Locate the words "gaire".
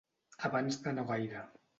1.11-1.43